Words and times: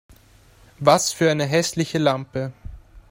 Was 0.79 1.11
für 1.13 1.29
eine 1.29 1.45
hässliche 1.45 1.99
Lampe 1.99 2.51